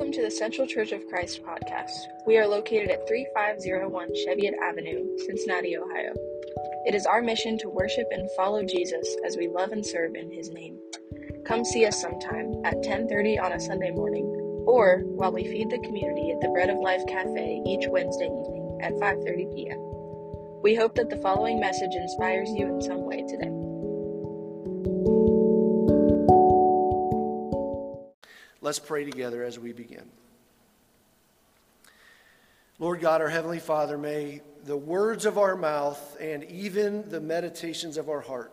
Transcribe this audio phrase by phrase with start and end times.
[0.00, 1.92] Welcome to the Central Church of Christ podcast.
[2.26, 6.14] We are located at 3501 Cheviot Avenue, Cincinnati, Ohio.
[6.86, 10.32] It is our mission to worship and follow Jesus as we love and serve in
[10.32, 10.78] his name.
[11.44, 14.24] Come see us sometime at 10:30 on a Sunday morning
[14.66, 18.78] or while we feed the community at the Bread of Life Cafe each Wednesday evening
[18.80, 19.80] at 5:30 p.m.
[20.62, 23.59] We hope that the following message inspires you in some way today.
[28.70, 30.04] Let's pray together as we begin.
[32.78, 37.96] Lord God, our Heavenly Father, may the words of our mouth and even the meditations
[37.96, 38.52] of our heart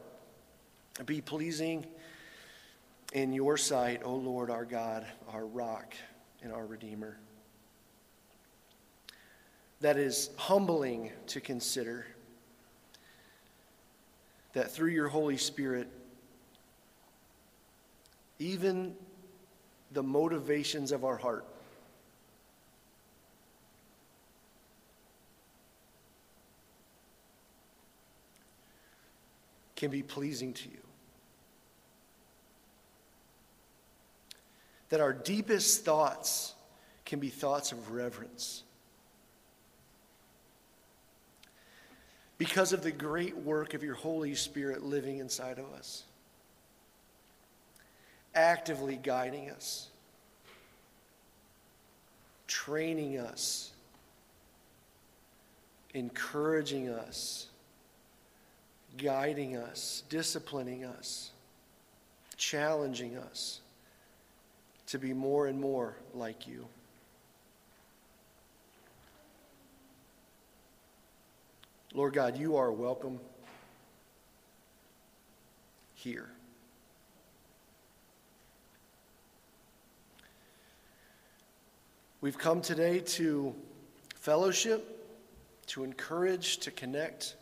[1.06, 1.86] be pleasing
[3.14, 5.94] in your sight, O Lord, our God, our rock
[6.42, 7.20] and our Redeemer.
[9.82, 12.08] That is humbling to consider
[14.54, 15.88] that through your Holy Spirit,
[18.40, 18.96] even
[19.92, 21.46] the motivations of our heart.
[29.76, 30.78] Can be pleasing to you.
[34.90, 36.56] That our deepest thoughts
[37.06, 38.64] can be thoughts of reverence.
[42.38, 46.07] Because of the great work of your Holy Spirit living inside of us
[48.38, 49.88] actively guiding us,
[52.46, 53.72] training us,
[55.96, 57.48] encouraging us,
[58.96, 61.32] guiding us, disciplining us,
[62.38, 63.60] challenging us
[64.86, 66.66] to be more and more like you.
[71.96, 73.20] Lord God, you are welcome
[75.96, 76.30] here.
[82.20, 83.54] We've come today to
[84.16, 85.08] fellowship,
[85.68, 87.36] to encourage, to connect,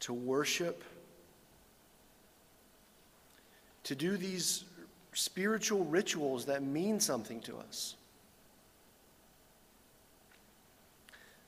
[0.00, 0.82] to worship,
[3.84, 4.64] to do these
[5.12, 7.94] spiritual rituals that mean something to us,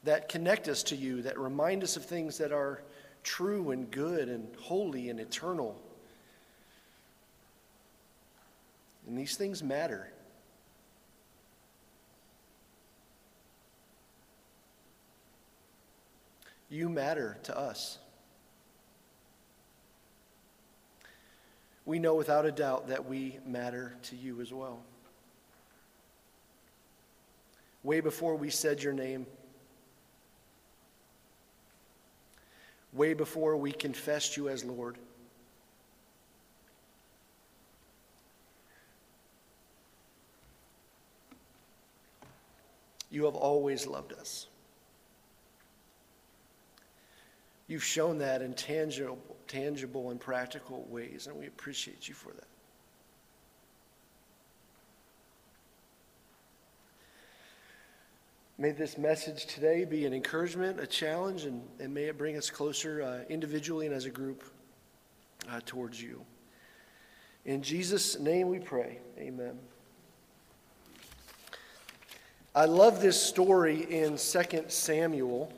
[0.05, 2.81] that connect us to you, that remind us of things that are
[3.25, 5.77] true and good and holy and eternal.
[9.09, 10.13] And these things matter.
[16.69, 17.99] You matter to us.
[21.85, 24.81] We know without a doubt that we matter to you as well.
[27.85, 29.27] Way before we said your name,
[32.93, 34.97] way before we confessed you as Lord.
[43.09, 44.49] You have always loved us.
[47.69, 49.19] You've shown that in tangible,
[49.49, 52.47] tangible and practical ways, and we appreciate you for that.
[58.59, 62.49] May this message today be an encouragement, a challenge, and, and may it bring us
[62.49, 64.45] closer uh, individually and as a group
[65.51, 66.25] uh, towards you.
[67.45, 68.99] In Jesus' name we pray.
[69.19, 69.59] Amen.
[72.55, 75.53] I love this story in 2 Samuel.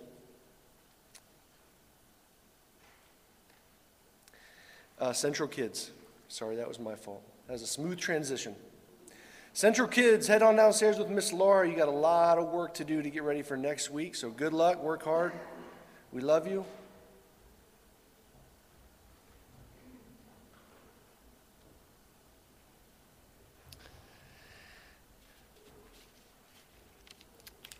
[5.00, 5.92] Uh, Central Kids.
[6.28, 7.22] Sorry, that was my fault.
[7.46, 8.54] That was a smooth transition.
[9.52, 11.68] Central Kids, head on downstairs with Miss Laura.
[11.68, 14.30] You got a lot of work to do to get ready for next week, so
[14.30, 15.32] good luck, work hard.
[16.12, 16.64] We love you.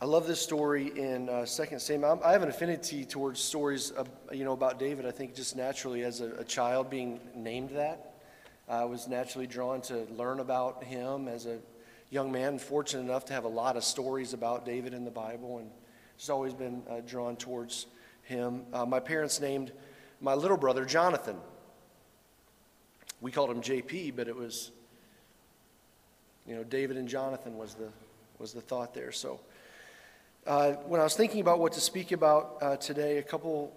[0.01, 2.21] I love this story in uh, 2 Samuel.
[2.25, 5.05] I have an affinity towards stories, of, you know, about David.
[5.07, 8.15] I think just naturally as a, a child being named that,
[8.69, 11.59] I was naturally drawn to learn about him as a
[12.11, 12.61] young man.
[12.61, 15.69] Fortunate enough to have a lot of stories about David in the Bible, and
[16.17, 17.87] just always been uh, drawn towards
[18.23, 18.63] him.
[18.73, 19.73] Uh, my parents named
[20.21, 21.39] my little brother Jonathan.
[23.21, 24.71] We called him JP, but it was,
[26.47, 27.89] you know, David and Jonathan was the
[28.39, 29.11] was the thought there.
[29.11, 29.41] So.
[30.49, 33.71] Uh, when I was thinking about what to speak about uh, today, a couple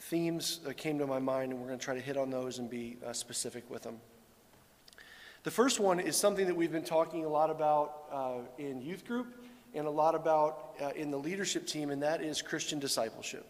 [0.00, 2.58] themes uh, came to my mind, and we're going to try to hit on those
[2.58, 4.00] and be uh, specific with them.
[5.44, 9.06] The first one is something that we've been talking a lot about uh, in youth
[9.06, 9.28] group
[9.74, 13.46] and a lot about uh, in the leadership team, and that is Christian discipleship.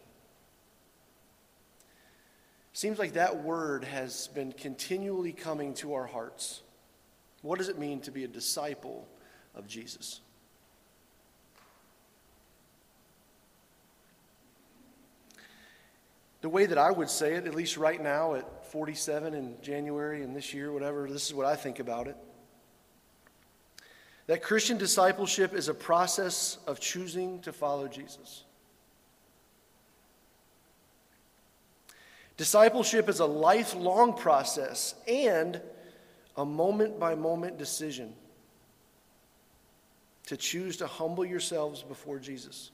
[2.74, 6.60] Seems like that word has been continually coming to our hearts.
[7.40, 9.08] What does it mean to be a disciple
[9.54, 10.20] of Jesus?
[16.40, 20.22] The way that I would say it, at least right now at 47 in January
[20.22, 22.16] and this year, whatever, this is what I think about it.
[24.28, 28.44] That Christian discipleship is a process of choosing to follow Jesus.
[32.36, 35.60] Discipleship is a lifelong process and
[36.36, 38.14] a moment by moment decision
[40.26, 42.70] to choose to humble yourselves before Jesus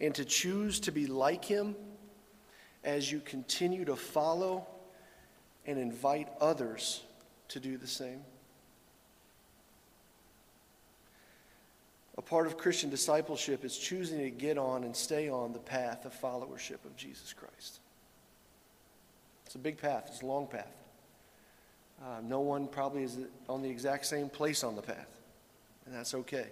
[0.00, 1.76] and to choose to be like him
[2.84, 4.66] as you continue to follow
[5.66, 7.02] and invite others
[7.48, 8.20] to do the same.
[12.16, 16.04] A part of Christian discipleship is choosing to get on and stay on the path
[16.04, 17.80] of followership of Jesus Christ.
[19.46, 20.72] It's a big path, it's a long path.
[22.02, 23.18] Uh, no one probably is
[23.48, 25.18] on the exact same place on the path,
[25.84, 26.46] and that's okay.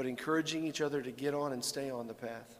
[0.00, 2.56] But encouraging each other to get on and stay on the path.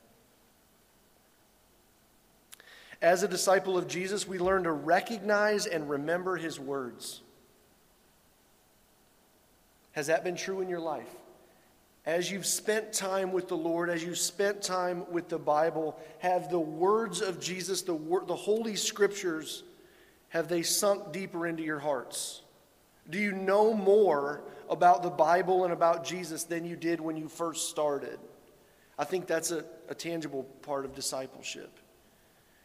[3.00, 7.22] As a disciple of Jesus, we learn to recognize and remember his words.
[9.92, 11.08] Has that been true in your life?
[12.04, 16.50] as you've spent time with the Lord, as you've spent time with the Bible, have
[16.50, 19.62] the words of Jesus, the, the Holy Scriptures,
[20.28, 22.42] have they sunk deeper into your hearts?
[23.08, 27.28] Do you know more about the Bible and about Jesus than you did when you
[27.28, 28.18] first started?
[28.96, 31.78] I think that's a, a tangible part of discipleship,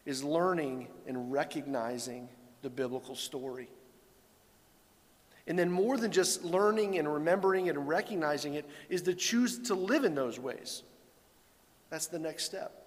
[0.06, 2.30] is learning and recognizing
[2.62, 3.70] the biblical story.
[5.48, 9.76] And then, more than just learning and remembering and recognizing it, is to choose to
[9.76, 10.84] live in those ways.
[11.90, 12.85] That's the next step.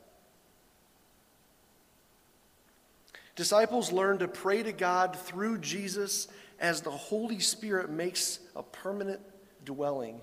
[3.38, 6.26] Disciples learn to pray to God through Jesus
[6.58, 9.20] as the Holy Spirit makes a permanent
[9.64, 10.20] dwelling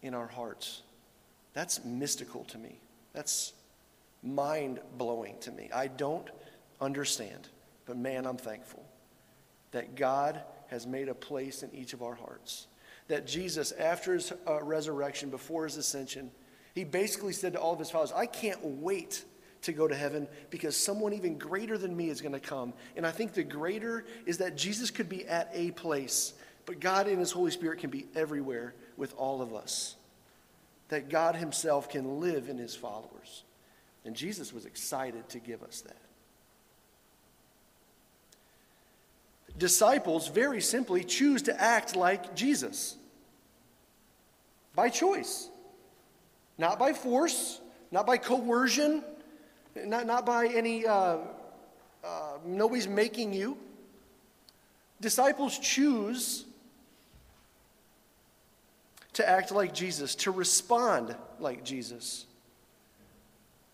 [0.00, 0.80] in our hearts.
[1.52, 2.80] That's mystical to me.
[3.12, 3.52] That's
[4.22, 5.68] mind blowing to me.
[5.70, 6.30] I don't
[6.80, 7.46] understand,
[7.84, 8.86] but man, I'm thankful
[9.72, 12.68] that God has made a place in each of our hearts.
[13.08, 16.30] That Jesus, after his uh, resurrection, before his ascension,
[16.74, 19.26] he basically said to all of his followers, I can't wait
[19.66, 22.72] to go to heaven because someone even greater than me is going to come.
[22.96, 26.34] And I think the greater is that Jesus could be at a place,
[26.64, 29.96] but God in his Holy Spirit can be everywhere with all of us.
[30.88, 33.44] That God himself can live in his followers.
[34.04, 35.96] And Jesus was excited to give us that.
[39.58, 42.96] disciples very simply choose to act like Jesus
[44.74, 45.48] by choice,
[46.58, 47.60] not by force,
[47.90, 49.02] not by coercion,
[49.84, 51.18] not, not by any, uh,
[52.04, 53.56] uh, nobody's making you.
[55.00, 56.44] Disciples choose
[59.12, 62.26] to act like Jesus, to respond like Jesus.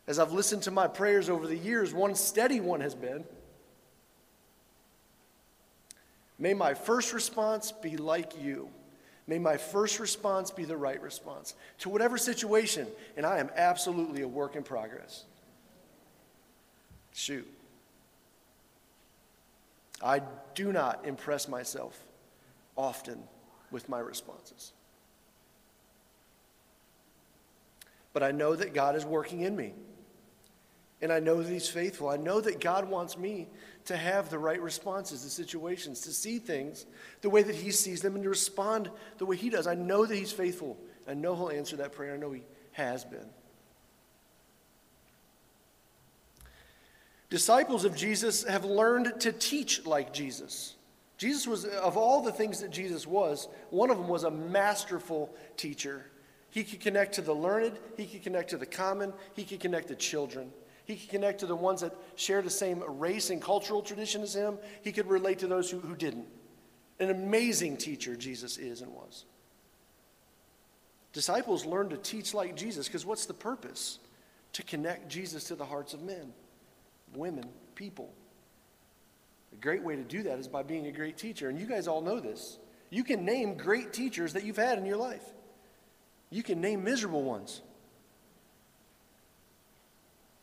[0.06, 3.24] As I've listened to my prayers over the years, one steady one has been
[6.42, 8.68] May my first response be like you.
[9.28, 14.22] May my first response be the right response to whatever situation, and I am absolutely
[14.22, 15.24] a work in progress.
[17.14, 17.48] Shoot.
[20.02, 20.22] I
[20.54, 21.98] do not impress myself
[22.76, 23.22] often
[23.70, 24.72] with my responses.
[28.12, 29.74] But I know that God is working in me.
[31.00, 32.08] And I know that He's faithful.
[32.08, 33.48] I know that God wants me
[33.86, 36.86] to have the right responses to situations, to see things
[37.22, 38.88] the way that He sees them, and to respond
[39.18, 39.66] the way He does.
[39.66, 40.78] I know that He's faithful.
[41.08, 42.14] I know He'll answer that prayer.
[42.14, 42.42] I know He
[42.72, 43.26] has been.
[47.32, 50.74] Disciples of Jesus have learned to teach like Jesus.
[51.16, 55.34] Jesus was, of all the things that Jesus was, one of them was a masterful
[55.56, 56.04] teacher.
[56.50, 59.88] He could connect to the learned, he could connect to the common, he could connect
[59.88, 60.52] to children.
[60.84, 64.34] He could connect to the ones that share the same race and cultural tradition as
[64.34, 64.58] him.
[64.82, 66.26] He could relate to those who, who didn't.
[67.00, 69.24] An amazing teacher Jesus is and was.
[71.14, 74.00] Disciples learn to teach like Jesus because what's the purpose?
[74.52, 76.34] To connect Jesus to the hearts of men,
[77.14, 78.12] women, people.
[79.52, 81.48] A great way to do that is by being a great teacher.
[81.48, 82.58] And you guys all know this.
[82.90, 85.24] You can name great teachers that you've had in your life,
[86.30, 87.62] you can name miserable ones.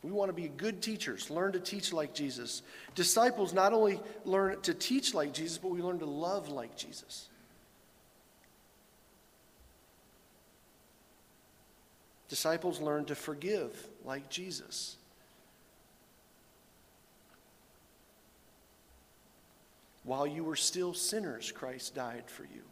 [0.01, 2.61] We want to be good teachers, learn to teach like Jesus.
[2.95, 7.27] Disciples not only learn to teach like Jesus, but we learn to love like Jesus.
[12.29, 14.95] Disciples learn to forgive like Jesus.
[20.09, 22.63] While you were still sinners, Christ died for you.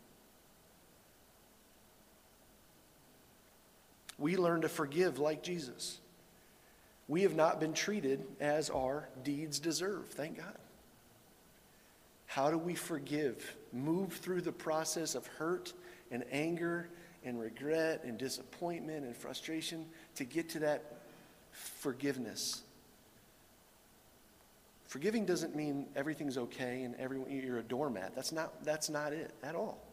[4.18, 6.00] We learn to forgive like Jesus.
[7.08, 10.58] We have not been treated as our deeds deserve, thank God.
[12.26, 13.56] How do we forgive?
[13.72, 15.74] Move through the process of hurt
[16.10, 16.90] and anger
[17.24, 21.02] and regret and disappointment and frustration to get to that
[21.52, 22.64] forgiveness.
[24.88, 28.16] Forgiving doesn't mean everything's okay and everyone, you're a doormat.
[28.16, 29.84] That's not, that's not it at all.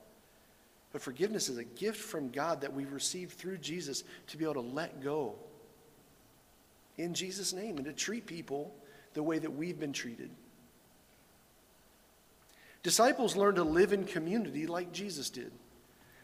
[0.93, 4.55] But forgiveness is a gift from God that we've received through Jesus to be able
[4.55, 5.35] to let go
[6.97, 8.73] in Jesus' name and to treat people
[9.15, 10.31] the way that we've been treated.
[12.85, 15.51] Disciples learn to live in community like Jesus did.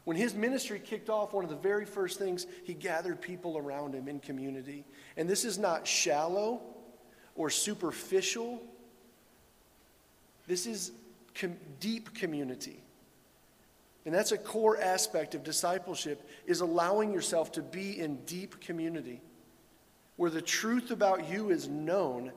[0.04, 3.94] When his ministry kicked off, one of the very first things, he gathered people around
[3.94, 4.84] him in community.
[5.16, 6.62] And this is not shallow
[7.34, 8.62] or superficial,
[10.46, 10.92] this is
[11.34, 12.82] com- deep community.
[14.04, 19.20] And that's a core aspect of discipleship is allowing yourself to be in deep community
[20.16, 22.32] where the truth about you is known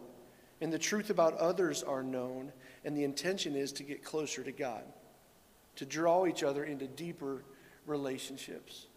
[0.62, 2.52] and the truth about others are known
[2.86, 4.84] and the intention is to get closer to God,
[5.76, 7.44] to draw each other into deeper
[7.86, 8.88] relationships.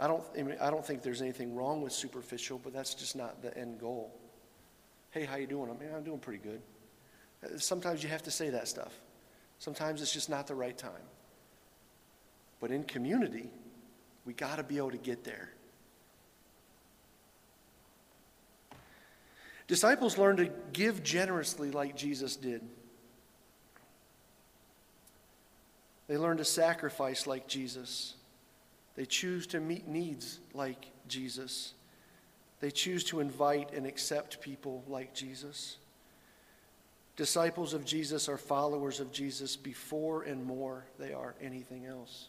[0.00, 3.14] I don't, I, mean, I don't think there's anything wrong with superficial, but that's just
[3.14, 4.10] not the end goal.
[5.10, 5.70] Hey, how you doing?
[5.70, 6.62] I mean, I'm doing pretty good.
[7.44, 8.94] Uh, sometimes you have to say that stuff.
[9.58, 10.92] Sometimes it's just not the right time.
[12.60, 13.50] But in community,
[14.24, 15.50] we got to be able to get there.
[19.66, 22.62] Disciples learn to give generously like Jesus did.
[26.08, 28.14] They learn to sacrifice like Jesus.
[28.96, 31.74] They choose to meet needs like Jesus.
[32.60, 35.78] They choose to invite and accept people like Jesus.
[37.16, 42.28] Disciples of Jesus are followers of Jesus before and more they are anything else.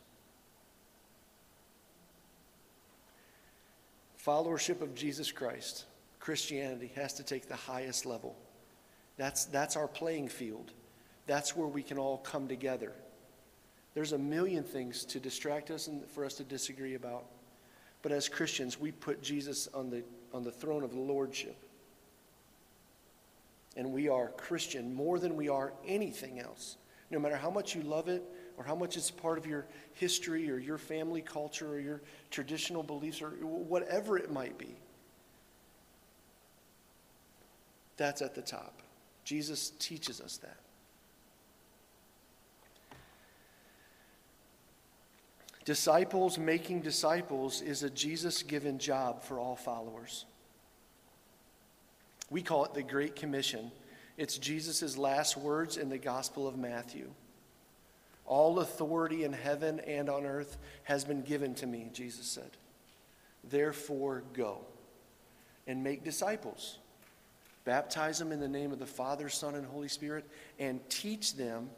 [4.26, 5.86] Followership of Jesus Christ,
[6.20, 8.36] Christianity, has to take the highest level.
[9.18, 10.72] That's, that's our playing field.
[11.26, 12.92] That's where we can all come together.
[13.94, 17.26] There's a million things to distract us and for us to disagree about.
[18.02, 21.56] But as Christians, we put Jesus on the, on the throne of Lordship.
[23.76, 26.78] And we are Christian more than we are anything else.
[27.10, 28.24] No matter how much you love it
[28.58, 32.84] or how much it's part of your history or your family culture or your traditional
[32.84, 34.76] beliefs or whatever it might be.
[37.98, 38.82] That's at the top.
[39.24, 40.58] Jesus teaches us that.
[45.64, 50.26] Disciples making disciples is a Jesus given job for all followers.
[52.30, 53.72] We call it the Great Commission.
[54.18, 57.12] It's Jesus' last words in the Gospel of Matthew.
[58.26, 62.50] All authority in heaven and on earth has been given to me, Jesus said.
[63.44, 64.60] Therefore, go
[65.68, 66.78] and make disciples.
[67.66, 70.26] Baptize them in the name of the Father, Son, and Holy Spirit,
[70.58, 71.70] and teach them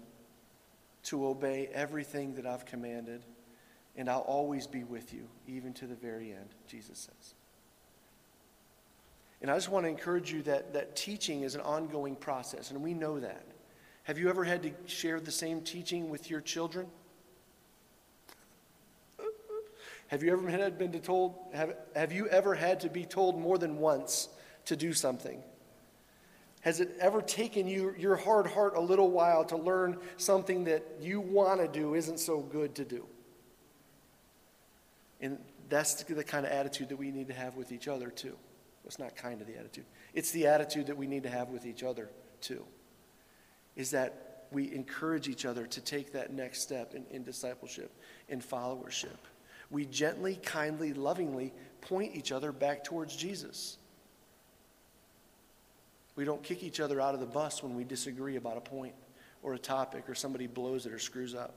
[1.04, 3.22] to obey everything that I've commanded
[3.96, 7.36] and I'll always be with you, even to the very end, Jesus says.
[9.42, 12.82] And I just want to encourage you that, that teaching is an ongoing process, and
[12.82, 13.44] we know that.
[14.04, 16.88] Have you ever had to share the same teaching with your children?
[20.08, 23.58] Have you ever had been told, have, have you ever had to be told more
[23.58, 24.30] than once
[24.66, 25.42] to do something?
[26.62, 30.84] Has it ever taken you, your hard heart a little while to learn something that
[31.02, 33.06] you want to do isn't so good to do?
[35.24, 35.40] And
[35.70, 38.36] that's the kind of attitude that we need to have with each other, too.
[38.86, 39.86] It's not kind of the attitude.
[40.14, 42.10] It's the attitude that we need to have with each other,
[42.42, 42.66] too.
[43.78, 47.90] Is that we encourage each other to take that next step in, in discipleship,
[48.28, 49.16] in followership.
[49.72, 53.78] We gently, kindly, lovingly point each other back towards Jesus.
[56.18, 58.94] We don't kick each other out of the bus when we disagree about a point
[59.42, 61.56] or a topic or somebody blows it or screws up.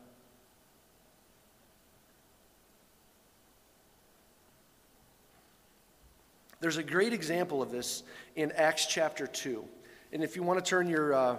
[6.60, 8.02] There's a great example of this
[8.34, 9.64] in Acts chapter 2.
[10.12, 11.36] And if you want to turn your uh,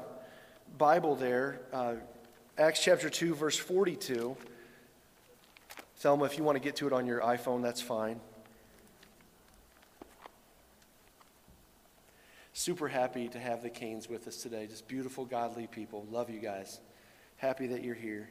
[0.77, 1.95] Bible there, uh,
[2.57, 4.38] Acts chapter 2, verse 42.
[5.97, 8.19] Thelma, if you want to get to it on your iPhone, that's fine.
[12.53, 14.67] Super happy to have the Canes with us today.
[14.67, 16.05] Just beautiful, godly people.
[16.12, 16.79] Love you guys.
[17.38, 18.29] Happy that you're here.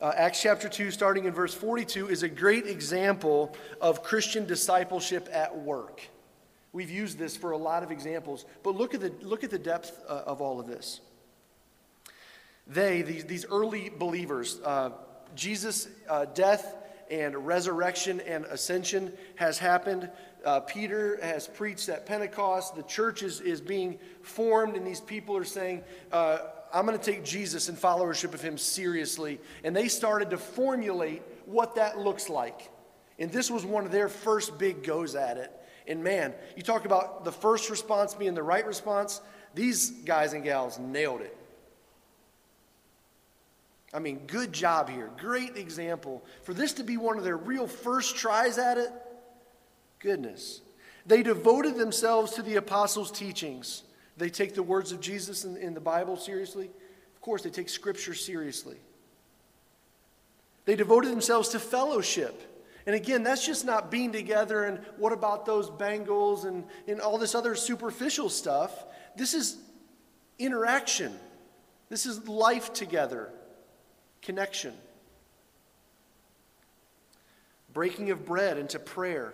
[0.00, 5.28] Uh, Acts chapter 2, starting in verse 42, is a great example of Christian discipleship
[5.30, 6.00] at work.
[6.72, 9.58] We've used this for a lot of examples, but look at the, look at the
[9.58, 11.00] depth uh, of all of this.
[12.66, 14.90] They, these, these early believers, uh,
[15.36, 16.76] Jesus' uh, death
[17.10, 20.08] and resurrection and ascension has happened.
[20.46, 22.74] Uh, Peter has preached at Pentecost.
[22.74, 26.38] The church is, is being formed, and these people are saying, uh,
[26.72, 29.40] I'm going to take Jesus and followership of him seriously.
[29.64, 32.70] And they started to formulate what that looks like.
[33.18, 35.52] And this was one of their first big goes at it.
[35.86, 39.20] And man, you talk about the first response being the right response.
[39.54, 41.36] These guys and gals nailed it.
[43.92, 45.10] I mean, good job here.
[45.18, 46.24] Great example.
[46.42, 48.90] For this to be one of their real first tries at it,
[49.98, 50.60] goodness.
[51.06, 53.82] They devoted themselves to the apostles' teachings.
[54.20, 56.66] They take the words of Jesus in, in the Bible seriously.
[56.66, 58.76] Of course, they take Scripture seriously.
[60.66, 62.38] They devoted themselves to fellowship.
[62.84, 67.16] And again, that's just not being together and what about those Bengals and, and all
[67.16, 68.84] this other superficial stuff.
[69.16, 69.56] This is
[70.38, 71.14] interaction,
[71.88, 73.30] this is life together
[74.20, 74.74] connection,
[77.72, 79.32] breaking of bread into prayer.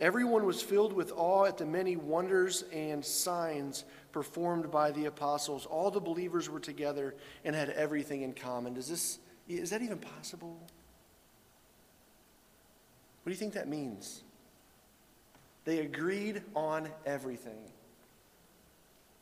[0.00, 5.66] Everyone was filled with awe at the many wonders and signs performed by the apostles.
[5.66, 7.14] All the believers were together
[7.44, 8.74] and had everything in common.
[8.74, 10.56] Does this is that even possible?
[13.22, 14.22] What do you think that means?
[15.64, 17.58] They agreed on everything.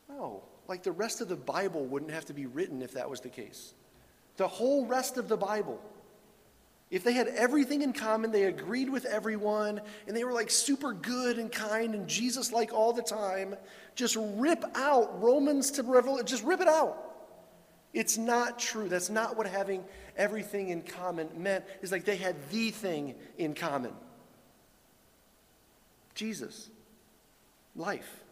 [0.09, 0.43] No.
[0.69, 3.29] Like the rest of the Bible wouldn't have to be written if that was the
[3.29, 3.75] case.
[4.37, 5.81] The whole rest of the Bible.
[6.91, 10.95] If they had everything in common, they agreed with everyone, and they were like super
[10.95, 13.55] good and kind and Jesus like all the time,
[13.95, 17.05] just rip out Romans to Revelation, just rip it out.
[17.93, 18.89] It's not true.
[18.89, 19.85] That's not what having
[20.17, 21.65] everything in common meant.
[21.83, 23.93] It's like they had the thing in common
[26.15, 26.69] Jesus,
[27.77, 28.25] life.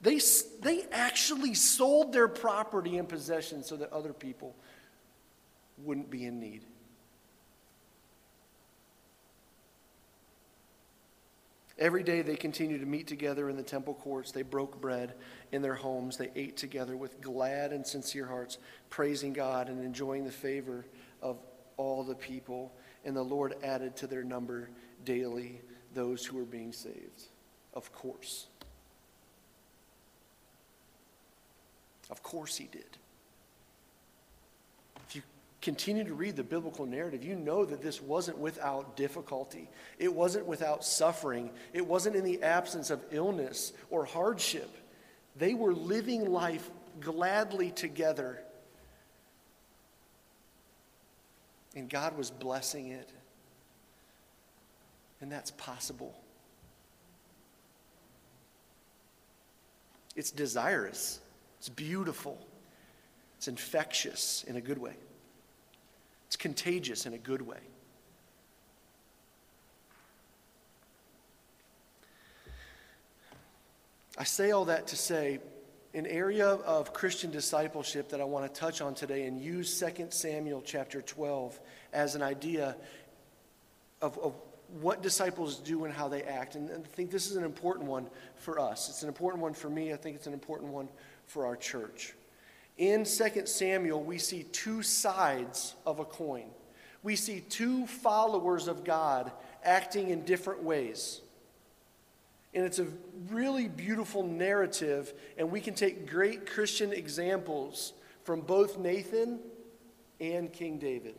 [0.00, 0.20] They,
[0.62, 4.54] they actually sold their property and possessions so that other people
[5.78, 6.62] wouldn't be in need.
[11.78, 14.32] Every day they continued to meet together in the temple courts.
[14.32, 15.14] They broke bread
[15.52, 16.16] in their homes.
[16.16, 18.58] They ate together with glad and sincere hearts,
[18.90, 20.84] praising God and enjoying the favor
[21.22, 21.38] of
[21.76, 22.72] all the people.
[23.04, 24.70] And the Lord added to their number
[25.04, 25.60] daily
[25.94, 27.22] those who were being saved.
[27.74, 28.48] Of course.
[32.10, 32.97] Of course he did.
[35.60, 39.68] Continue to read the biblical narrative, you know that this wasn't without difficulty.
[39.98, 41.50] It wasn't without suffering.
[41.72, 44.70] It wasn't in the absence of illness or hardship.
[45.36, 48.40] They were living life gladly together.
[51.74, 53.10] And God was blessing it.
[55.20, 56.14] And that's possible.
[60.14, 61.18] It's desirous.
[61.58, 62.38] It's beautiful.
[63.36, 64.94] It's infectious in a good way.
[66.28, 67.58] It's contagious in a good way.
[74.18, 75.40] I say all that to say
[75.94, 80.08] an area of Christian discipleship that I want to touch on today and use 2
[80.10, 81.58] Samuel chapter 12
[81.92, 82.76] as an idea
[84.02, 84.34] of, of
[84.80, 86.56] what disciples do and how they act.
[86.56, 88.90] And I think this is an important one for us.
[88.90, 89.94] It's an important one for me.
[89.94, 90.88] I think it's an important one
[91.26, 92.12] for our church.
[92.78, 96.46] In 2 Samuel, we see two sides of a coin.
[97.02, 99.32] We see two followers of God
[99.64, 101.20] acting in different ways.
[102.54, 102.86] And it's a
[103.30, 109.40] really beautiful narrative, and we can take great Christian examples from both Nathan
[110.20, 111.16] and King David.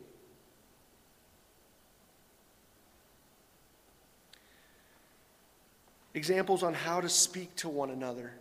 [6.14, 8.32] Examples on how to speak to one another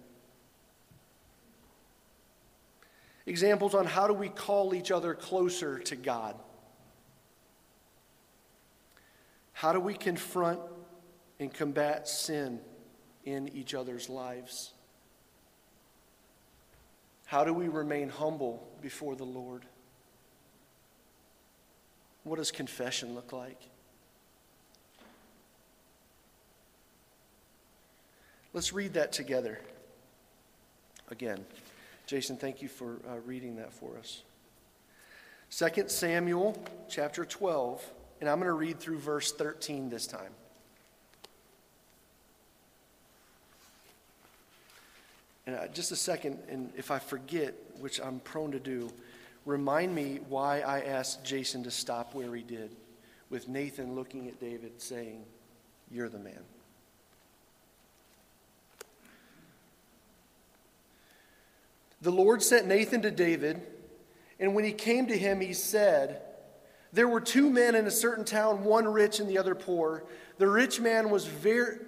[3.30, 6.36] examples on how do we call each other closer to God.
[9.54, 10.60] How do we confront
[11.40, 12.60] and combat sin
[13.26, 14.74] in each other's lives?
[17.28, 19.64] How do we remain humble before the Lord?
[22.24, 23.62] What does confession look like?
[28.54, 29.60] Let's read that together
[31.12, 31.46] again.
[32.10, 34.24] Jason, thank you for uh, reading that for us.
[35.52, 37.88] 2 Samuel chapter 12,
[38.20, 40.32] and I'm going to read through verse 13 this time.
[45.46, 48.92] And uh, just a second, and if I forget, which I'm prone to do,
[49.46, 52.76] remind me why I asked Jason to stop where he did,
[53.30, 55.24] with Nathan looking at David saying,
[55.92, 56.42] You're the man.
[62.02, 63.62] The Lord sent Nathan to David,
[64.40, 66.22] and when he came to him, he said,
[66.94, 70.06] There were two men in a certain town, one rich and the other poor.
[70.38, 71.80] The rich man was very,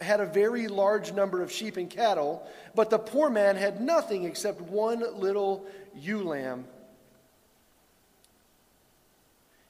[0.00, 4.24] had a very large number of sheep and cattle, but the poor man had nothing
[4.24, 6.66] except one little ewe lamb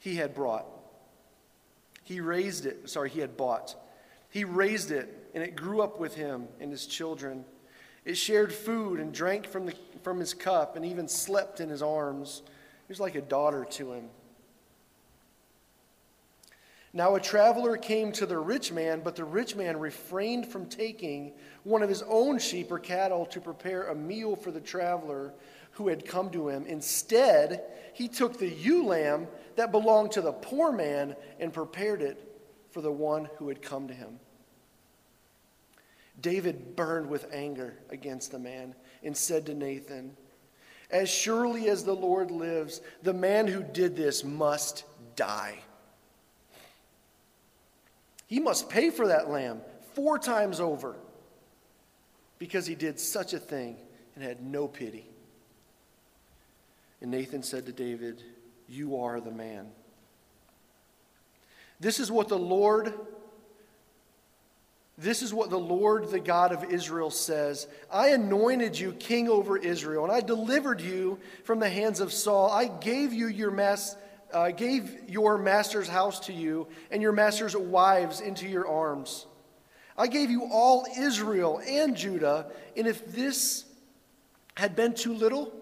[0.07, 0.66] he had brought.
[2.05, 3.75] He raised it, sorry, he had bought.
[4.31, 7.44] He raised it, and it grew up with him and his children.
[8.07, 11.83] It shared food and drank from, the, from his cup and even slept in his
[11.83, 12.42] arms.
[12.87, 14.05] He was like a daughter to him.
[16.92, 21.33] Now a traveler came to the rich man, but the rich man refrained from taking
[21.64, 25.35] one of his own sheep or cattle to prepare a meal for the traveler
[25.73, 26.64] who had come to him.
[26.66, 32.40] Instead, he took the ewe lamb that belonged to the poor man and prepared it
[32.71, 34.21] for the one who had come to him.
[36.20, 40.16] David burned with anger against the man and said to Nathan,
[40.90, 45.59] As surely as the Lord lives, the man who did this must die.
[48.26, 49.61] He must pay for that lamb
[49.94, 50.96] four times over
[52.38, 53.76] because he did such a thing
[54.14, 55.07] and had no pity.
[57.00, 58.22] And Nathan said to David,
[58.68, 59.68] You are the man.
[61.79, 62.94] This is what the Lord
[64.98, 69.56] this is what the Lord, the God of Israel, says I anointed you king over
[69.56, 72.50] Israel, and I delivered you from the hands of Saul.
[72.50, 73.96] I gave you your mass
[74.32, 79.26] uh, gave your master's house to you and your master's wives into your arms.
[79.96, 83.64] I gave you all Israel and Judah, and if this
[84.56, 85.52] had been too little,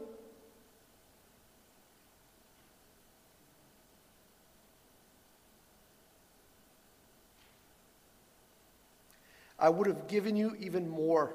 [9.58, 11.34] I would have given you even more.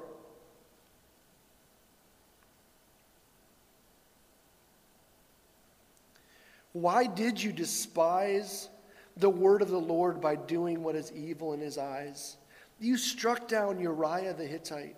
[6.72, 8.68] Why did you despise
[9.16, 12.36] the word of the Lord by doing what is evil in his eyes?
[12.78, 14.96] You struck down Uriah the Hittite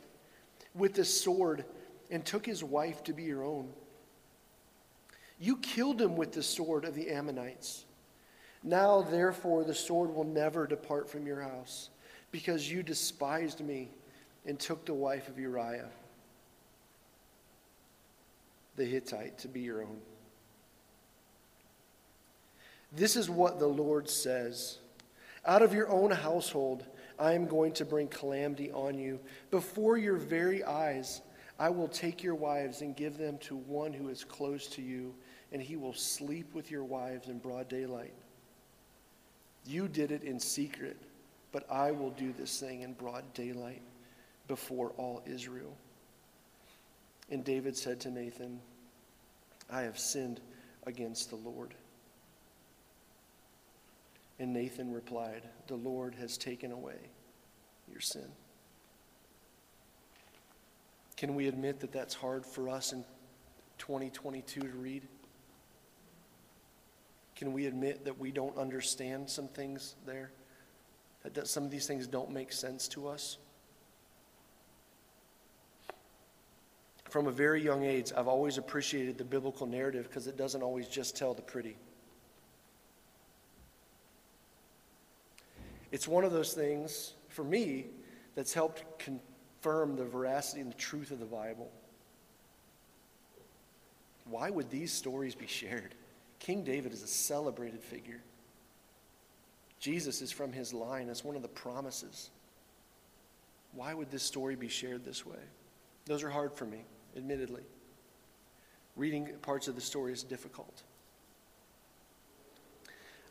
[0.74, 1.64] with the sword
[2.10, 3.70] and took his wife to be your own.
[5.40, 7.84] You killed him with the sword of the Ammonites.
[8.62, 11.90] Now, therefore, the sword will never depart from your house,
[12.32, 13.90] because you despised me
[14.44, 15.88] and took the wife of Uriah
[18.76, 20.00] the Hittite to be your own.
[22.90, 24.78] This is what the Lord says
[25.46, 26.84] Out of your own household,
[27.18, 29.20] I am going to bring calamity on you.
[29.50, 31.20] Before your very eyes,
[31.58, 35.14] I will take your wives and give them to one who is close to you,
[35.52, 38.14] and he will sleep with your wives in broad daylight.
[39.64, 40.96] You did it in secret,
[41.52, 43.82] but I will do this thing in broad daylight
[44.48, 45.76] before all Israel.
[47.30, 48.60] And David said to Nathan,
[49.70, 50.40] I have sinned
[50.86, 51.74] against the Lord.
[54.38, 56.96] And Nathan replied, The Lord has taken away
[57.90, 58.26] your sin.
[61.16, 63.04] Can we admit that that's hard for us in
[63.78, 65.02] 2022 to read?
[67.36, 70.32] Can we admit that we don't understand some things there?
[71.24, 73.38] That some of these things don't make sense to us?
[77.08, 80.88] From a very young age, I've always appreciated the biblical narrative because it doesn't always
[80.88, 81.76] just tell the pretty.
[85.92, 87.86] It's one of those things, for me,
[88.34, 91.70] that's helped confirm the veracity and the truth of the Bible.
[94.24, 95.94] Why would these stories be shared?
[96.38, 98.22] King David is a celebrated figure.
[99.82, 101.08] Jesus is from his line.
[101.08, 102.30] It's one of the promises.
[103.72, 105.40] Why would this story be shared this way?
[106.06, 106.84] Those are hard for me,
[107.16, 107.64] admittedly.
[108.94, 110.84] Reading parts of the story is difficult.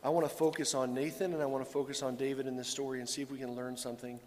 [0.04, 2.68] I want to focus on Nathan and I want to focus on David in this
[2.68, 4.20] story and see if we can learn something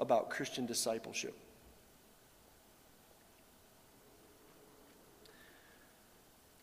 [0.00, 1.36] about Christian discipleship.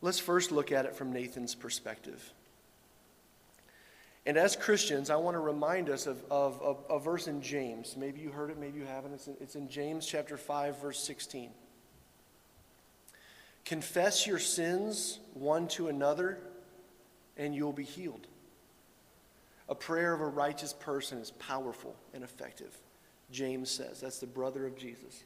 [0.02, 2.34] Let's first look at it from Nathan's perspective.
[4.26, 7.96] And as Christians, I want to remind us of, of, of a verse in James.
[7.96, 9.14] Maybe you heard it, maybe you haven't.
[9.14, 11.52] It's in, it's in James chapter 5, verse 16.
[13.66, 16.40] Confess your sins one to another,
[17.38, 18.28] and you'll be healed.
[19.70, 22.76] A prayer of a righteous person is powerful and effective.
[23.32, 24.02] James says.
[24.02, 25.24] That's the brother of Jesus.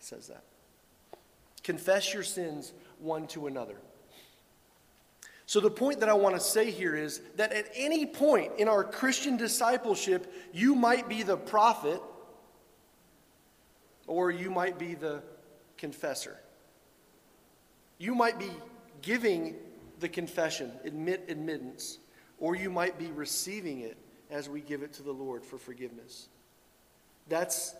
[0.00, 0.44] Says that.
[1.62, 3.76] Confess your sins one to another.
[5.52, 8.68] So, the point that I want to say here is that at any point in
[8.68, 12.00] our Christian discipleship, you might be the prophet
[14.06, 15.22] or you might be the
[15.76, 16.38] confessor.
[17.98, 18.48] You might be
[19.02, 19.56] giving
[20.00, 21.98] the confession, admit admittance,
[22.38, 23.98] or you might be receiving it
[24.30, 26.28] as we give it to the Lord for forgiveness.
[27.28, 27.74] That's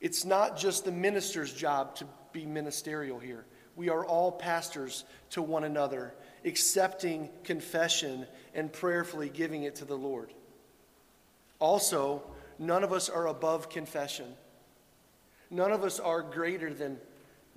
[0.00, 3.44] it's not just the minister's job to be ministerial here.
[3.76, 9.96] We are all pastors to one another, accepting confession and prayerfully giving it to the
[9.96, 10.32] Lord.
[11.58, 12.22] Also,
[12.58, 14.26] none of us are above confession.
[15.50, 16.98] None of us are greater than,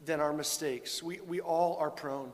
[0.06, 1.02] than our mistakes.
[1.04, 2.32] We, we all are prone.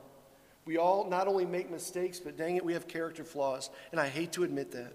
[0.64, 3.70] We all not only make mistakes, but dang it, we have character flaws.
[3.92, 4.92] And I hate to admit that.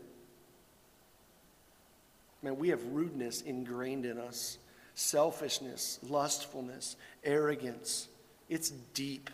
[2.42, 4.58] Man, we have rudeness ingrained in us
[4.96, 8.09] selfishness, lustfulness, arrogance.
[8.50, 9.30] It's deep,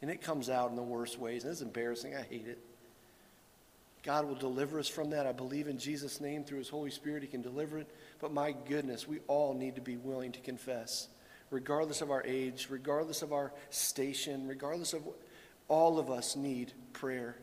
[0.00, 2.14] and it comes out in the worst ways, and it's embarrassing.
[2.14, 2.58] I hate it.
[4.04, 5.26] God will deliver us from that.
[5.26, 7.88] I believe in Jesus' name through His Holy Spirit, He can deliver it.
[8.20, 11.08] But my goodness, we all need to be willing to confess,
[11.50, 15.16] regardless of our age, regardless of our station, regardless of what,
[15.68, 17.36] all of us need prayer.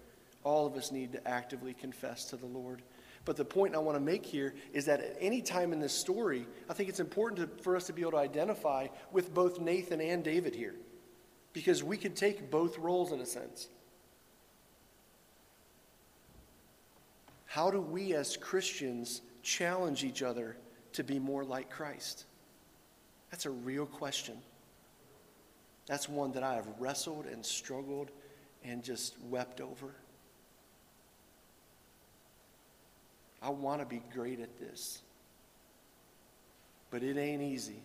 [0.44, 2.82] All of us need to actively confess to the Lord.
[3.26, 5.94] But the point I want to make here is that at any time in this
[5.94, 9.60] story, I think it's important to, for us to be able to identify with both
[9.60, 10.76] Nathan and David here.
[11.54, 13.68] Because we could take both roles in a sense.
[17.46, 20.56] How do we as Christians challenge each other
[20.94, 22.26] to be more like Christ?
[23.30, 24.38] That's a real question.
[25.86, 28.12] That's one that I have wrestled and struggled
[28.64, 29.94] and just wept over.
[33.42, 35.02] I want to be great at this.
[36.92, 37.82] But it ain't easy.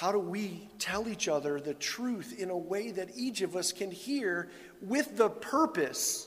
[0.00, 3.70] How do we tell each other the truth in a way that each of us
[3.70, 4.48] can hear
[4.80, 6.26] with the purpose,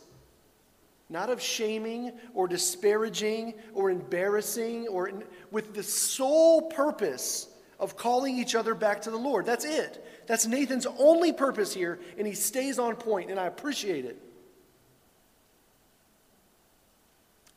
[1.09, 5.12] not of shaming or disparaging or embarrassing, or
[5.49, 7.47] with the sole purpose
[7.79, 9.47] of calling each other back to the Lord?
[9.47, 10.05] That's it.
[10.27, 14.21] That's Nathan's only purpose here, and he stays on point, and I appreciate it.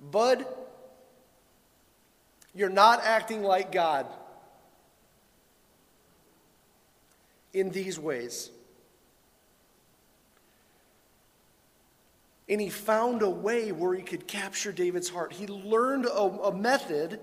[0.01, 0.47] Bud,
[2.55, 4.07] you're not acting like God
[7.59, 8.51] in these ways.
[12.49, 15.33] And he found a way where he could capture David's heart.
[15.33, 17.19] He learned a, a, method,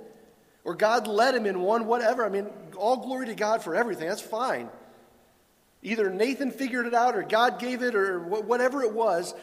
[0.65, 2.25] or God led him in one, whatever.
[2.25, 4.09] I mean, all glory to God for everything.
[4.09, 4.69] That's fine.
[5.81, 9.33] Either Nathan figured it out, or God gave it, or whatever it was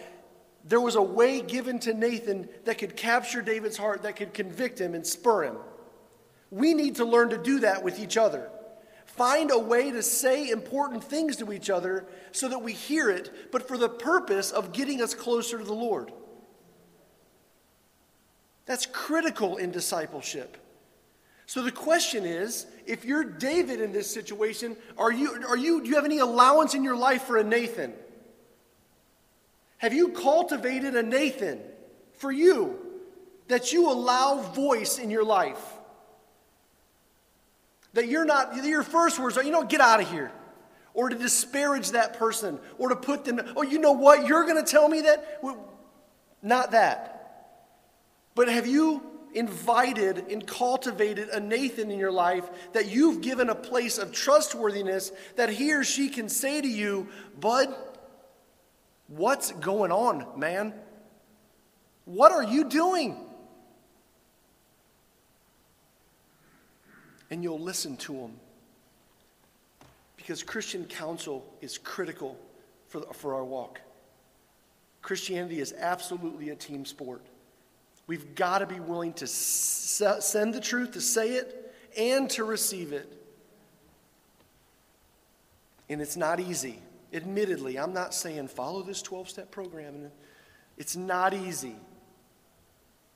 [0.64, 4.80] there was a way given to Nathan that could capture David's heart, that could convict
[4.80, 5.56] him and spur him.
[6.50, 8.50] We need to learn to do that with each other.
[9.16, 13.50] Find a way to say important things to each other so that we hear it,
[13.50, 16.12] but for the purpose of getting us closer to the Lord.
[18.66, 20.56] That's critical in discipleship.
[21.46, 25.88] So the question is, if you're David in this situation, are you, are you, do
[25.88, 27.92] you have any allowance in your life for a Nathan?
[29.78, 31.58] Have you cultivated a Nathan
[32.12, 32.78] for you
[33.48, 35.79] that you allow voice in your life?
[37.94, 40.32] That you're not, your first words are, you know, get out of here.
[40.94, 44.62] Or to disparage that person, or to put them, oh, you know what, you're going
[44.62, 45.40] to tell me that?
[46.42, 47.16] Not that.
[48.34, 53.54] But have you invited and cultivated a Nathan in your life that you've given a
[53.54, 57.72] place of trustworthiness that he or she can say to you, Bud,
[59.10, 60.72] What's going on, man?
[62.04, 63.18] What are you doing?
[67.30, 68.32] And you'll listen to them.
[70.16, 72.38] Because Christian counsel is critical
[72.88, 73.80] for, for our walk.
[75.02, 77.22] Christianity is absolutely a team sport.
[78.06, 82.92] We've got to be willing to send the truth, to say it, and to receive
[82.92, 83.16] it.
[85.88, 86.80] And it's not easy.
[87.12, 90.10] Admittedly, I'm not saying follow this 12 step program.
[90.76, 91.76] It's not easy,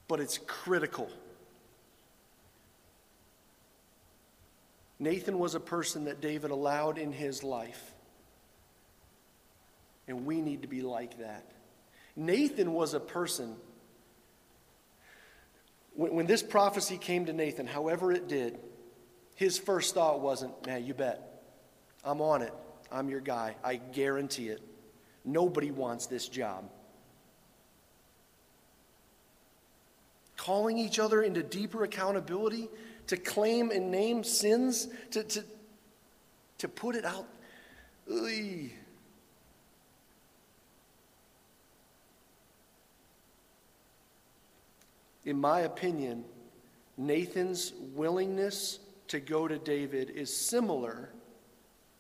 [0.09, 1.09] but it's critical.
[5.05, 7.93] Nathan was a person that David allowed in his life.
[10.09, 11.45] And we need to be like that.
[12.17, 13.55] Nathan was a person.
[15.93, 18.59] When, when this prophecy came to Nathan, however it did,
[19.35, 21.43] his first thought wasn't, man, you bet.
[22.03, 22.55] I'm on it.
[22.91, 23.57] I'm your guy.
[23.63, 24.63] I guarantee it.
[25.23, 26.71] Nobody wants this job.
[30.39, 32.71] Calling each other into deeper accountability,
[33.07, 35.45] to claim and name sins, to, to,
[36.59, 37.27] to put it out.
[45.25, 46.25] In my opinion,
[46.97, 51.11] Nathan's willingness to go to David is similar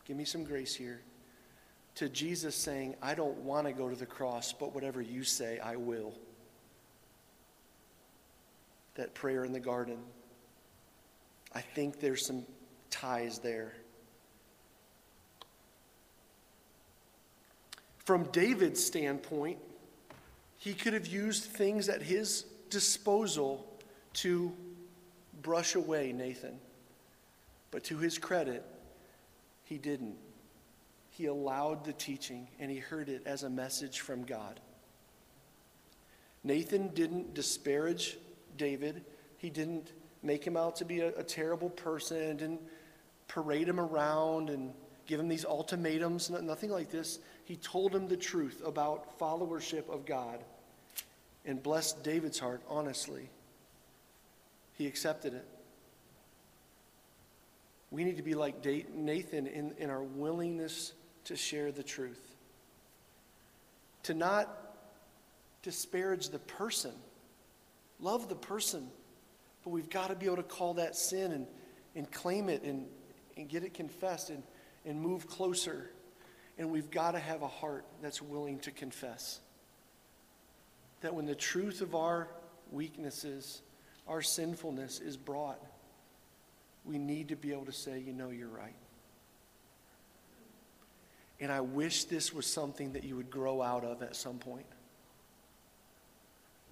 [0.05, 1.01] Give me some grace here.
[1.97, 5.61] to Jesus saying, I don't want to go to the cross, but whatever you say,
[5.61, 6.12] I will.
[8.97, 9.99] That prayer in the garden.
[11.55, 12.45] I think there's some
[12.90, 13.73] ties there.
[17.99, 19.59] From David's standpoint,
[20.59, 23.67] he could have used things at his disposal
[24.14, 24.53] to
[25.43, 26.59] brush away Nathan.
[27.71, 28.64] But to his credit,
[29.64, 30.17] he didn't.
[31.11, 34.61] He allowed the teaching and he heard it as a message from God.
[36.43, 38.19] Nathan didn't disparage
[38.57, 39.05] David.
[39.38, 39.93] He didn't
[40.25, 42.63] make him out to be a, a terrible person, didn't
[43.29, 44.73] parade him around and
[45.07, 47.19] give him these ultimatums, nothing like this.
[47.45, 50.43] He told him the truth about followership of God
[51.45, 53.29] and blessed David's heart honestly.
[54.73, 55.47] He accepted it.
[57.91, 60.93] We need to be like Nathan in, in our willingness
[61.25, 62.35] to share the truth,
[64.05, 64.49] to not
[65.63, 66.93] disparage the person,
[68.01, 68.89] love the person,
[69.64, 71.46] but we've got to be able to call that sin and,
[71.96, 72.87] and claim it and,
[73.37, 74.42] and get it confessed and,
[74.85, 75.90] and move closer.
[76.59, 79.40] And we've got to have a heart that's willing to confess.
[81.00, 82.29] That when the truth of our
[82.70, 83.62] weaknesses,
[84.07, 85.61] our sinfulness is brought,
[86.85, 88.77] we need to be able to say, you know, you're right.
[91.40, 94.66] And I wish this was something that you would grow out of at some point.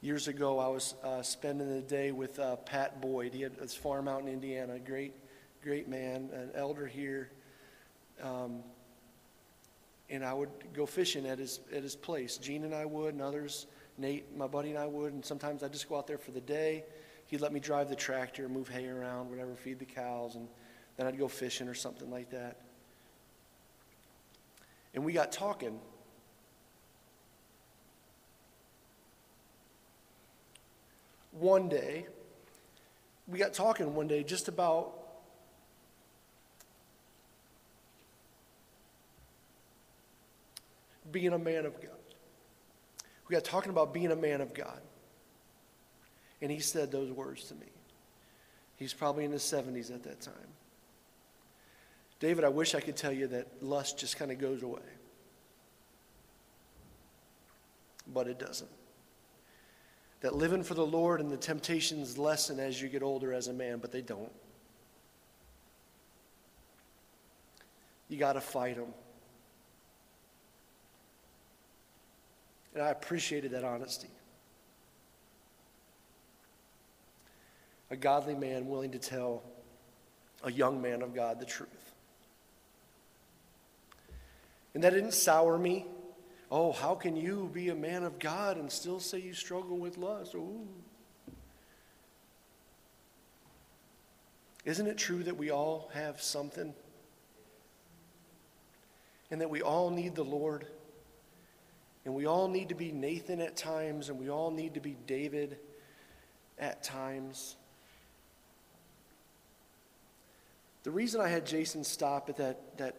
[0.02, 3.32] Years ago, I was uh, spending the day with uh, Pat Boyd.
[3.32, 5.14] He had his farm out in Indiana, great,
[5.62, 7.30] great man, an elder here.
[8.20, 8.64] Um,
[10.10, 12.36] and I would go fishing at his, at his place.
[12.36, 15.12] Gene and I would, and others, Nate, my buddy, and I would.
[15.12, 16.82] And sometimes I'd just go out there for the day.
[17.28, 20.48] He'd let me drive the tractor, move hay around, whatever, feed the cows, and
[20.96, 22.58] then I'd go fishing or something like that.
[24.94, 25.78] And we got talking.
[31.32, 32.06] One day,
[33.26, 34.92] we got talking one day just about
[41.10, 41.90] being a man of God.
[43.28, 44.80] We got talking about being a man of God.
[46.40, 47.66] And he said those words to me.
[48.76, 50.34] He's probably in his 70s at that time.
[52.18, 54.80] David, I wish I could tell you that lust just kind of goes away.
[58.12, 58.70] But it doesn't.
[60.22, 63.52] That living for the Lord and the temptations lessen as you get older as a
[63.52, 64.32] man, but they don't.
[68.08, 68.94] You got to fight them.
[72.74, 74.08] And I appreciated that honesty.
[77.92, 79.42] a godly man willing to tell
[80.44, 81.92] a young man of God the truth.
[84.72, 85.84] And that didn't sour me.
[86.54, 89.96] Oh, how can you be a man of God and still say you struggle with
[89.96, 90.34] lust?
[90.34, 90.68] Ooh.
[94.66, 96.74] Isn't it true that we all have something?
[99.30, 100.66] And that we all need the Lord?
[102.04, 104.94] And we all need to be Nathan at times, and we all need to be
[105.06, 105.56] David
[106.58, 107.56] at times.
[110.82, 112.96] The reason I had Jason stop at that, that,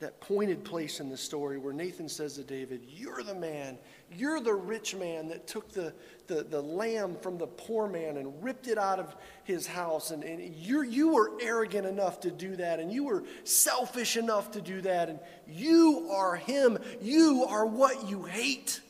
[0.00, 3.76] that pointed place in the story where Nathan says to David, You're the man,
[4.10, 5.92] you're the rich man that took the,
[6.26, 10.10] the, the lamb from the poor man and ripped it out of his house.
[10.10, 14.50] And, and you you were arrogant enough to do that, and you were selfish enough
[14.52, 15.10] to do that.
[15.10, 16.78] And you are him.
[17.02, 18.80] You are what you hate.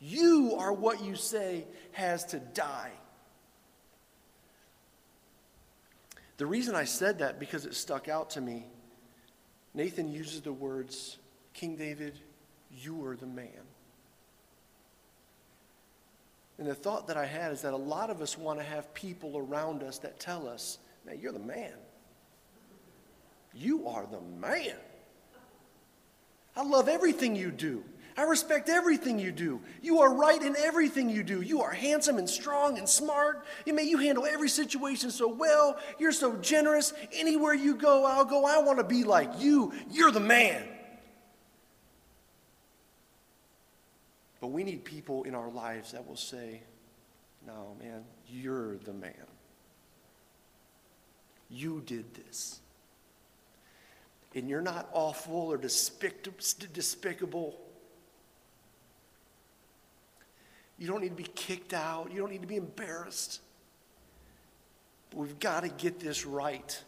[0.00, 2.92] You are what you say has to die.
[6.38, 8.64] The reason I said that because it stuck out to me.
[9.78, 11.18] Nathan uses the words,
[11.54, 12.18] King David,
[12.82, 13.46] you are the man.
[16.58, 18.92] And the thought that I had is that a lot of us want to have
[18.92, 21.74] people around us that tell us, man, you're the man.
[23.54, 24.74] You are the man.
[26.56, 27.84] I love everything you do.
[28.18, 29.60] I respect everything you do.
[29.80, 31.40] You are right in everything you do.
[31.40, 33.44] You are handsome and strong and smart.
[33.64, 35.78] You may you handle every situation so well.
[36.00, 36.92] You're so generous.
[37.12, 38.44] Anywhere you go, I'll go.
[38.44, 39.72] I want to be like you.
[39.92, 40.66] You're the man.
[44.40, 46.62] But we need people in our lives that will say,
[47.46, 49.14] No, man, you're the man.
[51.48, 52.58] You did this.
[54.34, 57.60] And you're not awful or despicable.
[60.78, 62.12] You don't need to be kicked out.
[62.12, 63.40] You don't need to be embarrassed.
[65.10, 66.80] But we've got to get this right.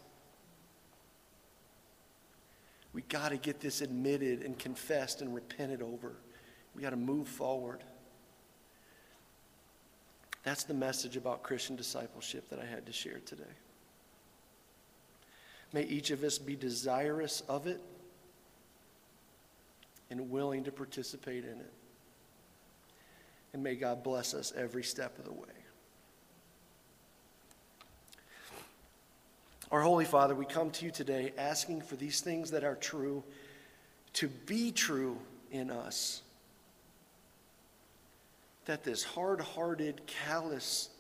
[2.93, 6.14] We got to get this admitted and confessed and repented over.
[6.74, 7.82] We got to move forward.
[10.43, 13.45] That's the message about Christian discipleship that I had to share today.
[15.72, 17.80] May each of us be desirous of it
[20.11, 21.72] and willing to participate in it.
[23.53, 25.49] And may God bless us every step of the way.
[29.73, 33.23] Our Holy Father, we come to you today asking for these things that are true
[34.15, 35.17] to be true
[35.53, 36.23] in us.
[38.65, 40.91] That this hard hearted, callous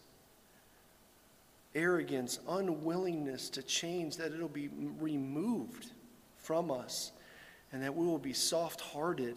[1.74, 4.70] arrogance, unwillingness to change, that it'll be
[5.00, 5.86] removed
[6.38, 7.12] from us,
[7.72, 9.36] and that we will be soft hearted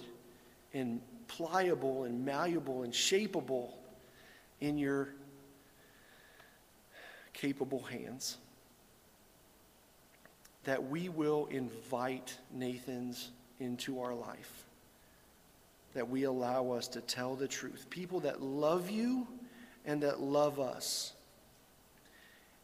[0.73, 1.01] and
[1.37, 3.71] pliable and malleable and shapeable
[4.61, 5.09] in your
[7.33, 8.37] capable hands
[10.63, 14.65] that we will invite Nathan's into our life,
[15.93, 17.87] that we allow us to tell the truth.
[17.89, 19.27] People that love you
[19.85, 21.13] and that love us.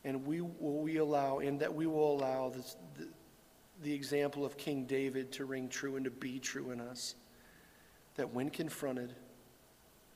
[0.05, 3.07] And we will we allow, and that we will allow this, the,
[3.83, 7.15] the example of King David to ring true and to be true in us.
[8.19, 9.15] That when confronted,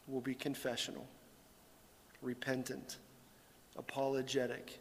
[0.10, 1.08] will be confessional,
[2.22, 2.98] repentant,
[3.78, 4.78] apologetic,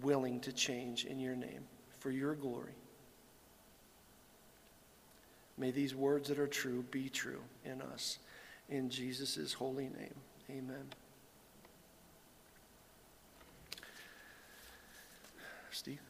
[0.00, 1.66] willing to change in your name
[1.98, 2.72] for your glory.
[5.58, 8.20] May these words that are true be true in us.
[8.70, 10.14] In Jesus' holy name,
[10.48, 10.86] amen.
[15.70, 16.00] Steve?